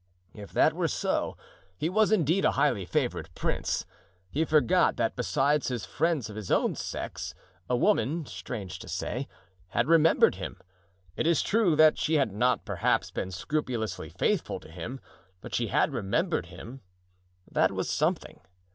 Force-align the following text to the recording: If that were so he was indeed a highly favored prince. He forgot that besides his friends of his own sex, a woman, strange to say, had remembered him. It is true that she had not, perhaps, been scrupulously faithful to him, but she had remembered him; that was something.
If 0.33 0.51
that 0.53 0.73
were 0.73 0.87
so 0.87 1.37
he 1.77 1.87
was 1.87 2.11
indeed 2.11 2.43
a 2.43 2.53
highly 2.53 2.85
favored 2.85 3.29
prince. 3.35 3.85
He 4.31 4.43
forgot 4.45 4.95
that 4.97 5.15
besides 5.15 5.67
his 5.67 5.85
friends 5.85 6.27
of 6.27 6.35
his 6.35 6.49
own 6.49 6.73
sex, 6.73 7.35
a 7.69 7.77
woman, 7.77 8.25
strange 8.25 8.79
to 8.79 8.87
say, 8.87 9.27
had 9.67 9.85
remembered 9.87 10.33
him. 10.33 10.59
It 11.15 11.27
is 11.27 11.43
true 11.43 11.75
that 11.75 11.99
she 11.99 12.15
had 12.15 12.31
not, 12.33 12.65
perhaps, 12.65 13.11
been 13.11 13.29
scrupulously 13.29 14.09
faithful 14.09 14.59
to 14.61 14.71
him, 14.71 14.99
but 15.39 15.53
she 15.53 15.67
had 15.67 15.93
remembered 15.93 16.47
him; 16.47 16.81
that 17.51 17.71
was 17.71 17.87
something. 17.87 18.39